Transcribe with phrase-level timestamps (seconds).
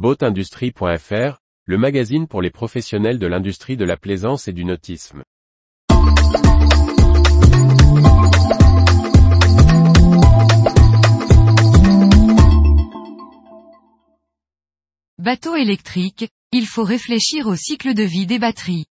[0.00, 5.22] Boatindustrie.fr, le magazine pour les professionnels de l'industrie de la plaisance et du nautisme.
[15.18, 18.86] Bateau électrique, il faut réfléchir au cycle de vie des batteries.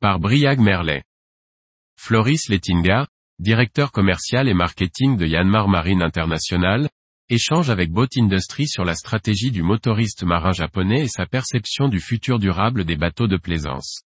[0.00, 1.02] Par Briag Merlet.
[1.96, 3.08] Floris Lettinga,
[3.40, 6.88] directeur commercial et marketing de Yanmar Marine International,
[7.28, 12.00] échange avec Boat Industry sur la stratégie du motoriste marin japonais et sa perception du
[12.00, 14.02] futur durable des bateaux de plaisance.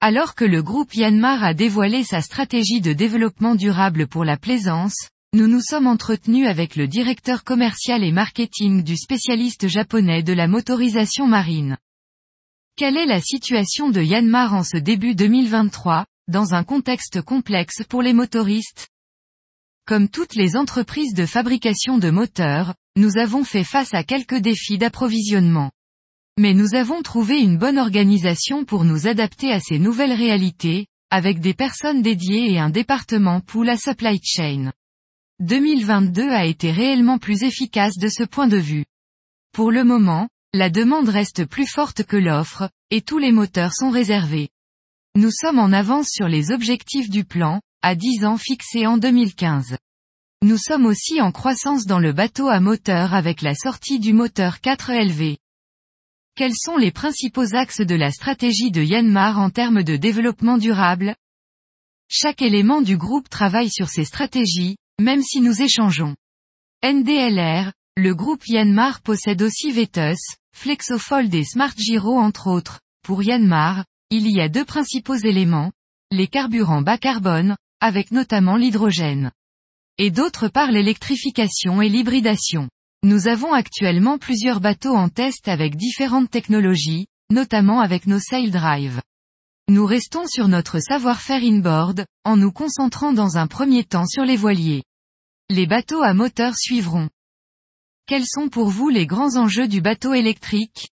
[0.00, 5.08] Alors que le groupe Yanmar a dévoilé sa stratégie de développement durable pour la plaisance,
[5.32, 10.46] nous nous sommes entretenus avec le directeur commercial et marketing du spécialiste japonais de la
[10.46, 11.76] motorisation marine.
[12.76, 18.02] Quelle est la situation de Yanmar en ce début 2023, dans un contexte complexe pour
[18.02, 18.90] les motoristes?
[19.86, 24.78] Comme toutes les entreprises de fabrication de moteurs, nous avons fait face à quelques défis
[24.78, 25.72] d'approvisionnement.
[26.38, 31.38] Mais nous avons trouvé une bonne organisation pour nous adapter à ces nouvelles réalités, avec
[31.40, 34.72] des personnes dédiées et un département pour la supply chain.
[35.40, 38.86] 2022 a été réellement plus efficace de ce point de vue.
[39.52, 43.90] Pour le moment, la demande reste plus forte que l'offre, et tous les moteurs sont
[43.90, 44.48] réservés.
[45.14, 49.76] Nous sommes en avance sur les objectifs du plan, à 10 ans fixés en 2015.
[50.40, 54.56] Nous sommes aussi en croissance dans le bateau à moteur avec la sortie du moteur
[54.64, 55.36] 4LV.
[56.34, 61.14] Quels sont les principaux axes de la stratégie de Yanmar en termes de développement durable?
[62.08, 66.16] Chaque élément du groupe travaille sur ses stratégies, même si nous échangeons.
[66.82, 70.20] NDLR, le groupe Yanmar possède aussi Vetus,
[70.56, 72.80] Flexofold et Smart Giro entre autres.
[73.02, 75.70] Pour Yanmar, il y a deux principaux éléments,
[76.10, 79.30] les carburants bas carbone, avec notamment l'hydrogène.
[79.98, 82.70] Et d'autre part l'électrification et l'hybridation.
[83.02, 89.02] Nous avons actuellement plusieurs bateaux en test avec différentes technologies, notamment avec nos sail drive.
[89.68, 94.36] Nous restons sur notre savoir-faire inboard, en nous concentrant dans un premier temps sur les
[94.36, 94.84] voiliers.
[95.50, 97.10] Les bateaux à moteur suivront.
[98.06, 100.88] Quels sont pour vous les grands enjeux du bateau électrique?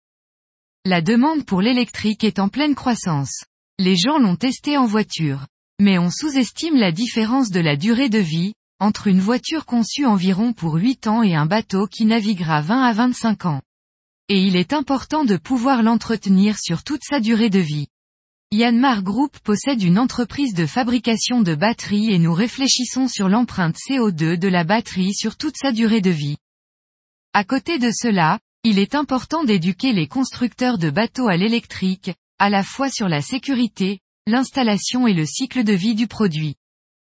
[0.85, 3.43] La demande pour l'électrique est en pleine croissance.
[3.77, 5.47] Les gens l'ont testé en voiture.
[5.79, 10.53] Mais on sous-estime la différence de la durée de vie, entre une voiture conçue environ
[10.53, 13.61] pour 8 ans et un bateau qui naviguera 20 à 25 ans.
[14.27, 17.87] Et il est important de pouvoir l'entretenir sur toute sa durée de vie.
[18.51, 24.35] Yanmar Group possède une entreprise de fabrication de batteries et nous réfléchissons sur l'empreinte CO2
[24.35, 26.37] de la batterie sur toute sa durée de vie.
[27.33, 32.49] À côté de cela, il est important d'éduquer les constructeurs de bateaux à l'électrique, à
[32.49, 36.55] la fois sur la sécurité, l'installation et le cycle de vie du produit.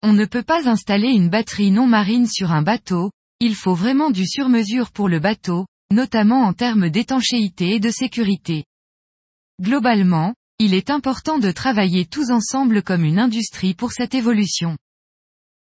[0.03, 3.12] On ne peut pas installer une batterie non marine sur un bateau,
[3.42, 8.64] il faut vraiment du sur-mesure pour le bateau, notamment en termes d'étanchéité et de sécurité.
[9.59, 14.78] Globalement, il est important de travailler tous ensemble comme une industrie pour cette évolution.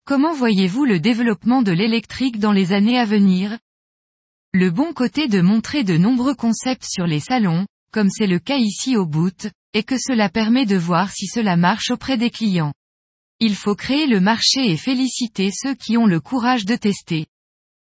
[0.05, 3.59] Comment voyez-vous le développement de l'électrique dans les années à venir?
[4.53, 8.57] Le bon côté de montrer de nombreux concepts sur les salons, comme c'est le cas
[8.57, 12.73] ici au boot, est que cela permet de voir si cela marche auprès des clients.
[13.39, 17.27] Il faut créer le marché et féliciter ceux qui ont le courage de tester.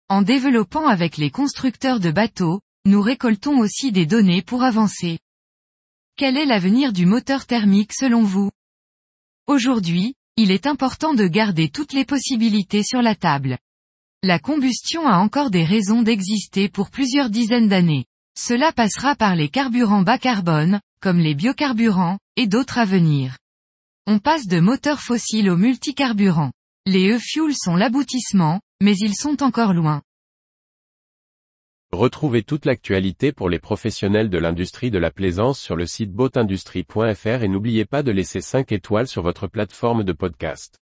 [0.08, 5.20] En développant avec les constructeurs de bateaux, nous récoltons aussi des données pour avancer.
[6.16, 8.50] Quel est l'avenir du moteur thermique selon vous?
[9.46, 13.56] Aujourd'hui, il est important de garder toutes les possibilités sur la table.
[14.24, 18.06] La combustion a encore des raisons d'exister pour plusieurs dizaines d'années.
[18.36, 23.36] Cela passera par les carburants bas carbone, comme les biocarburants, et d'autres à venir.
[24.06, 26.50] On passe de moteurs fossiles aux multicarburants.
[26.86, 30.00] Les e-fuels sont l'aboutissement, mais ils sont encore loin.
[31.92, 37.42] Retrouvez toute l'actualité pour les professionnels de l'industrie de la plaisance sur le site boatindustrie.fr
[37.42, 40.78] et n'oubliez pas de laisser 5 étoiles sur votre plateforme de podcast.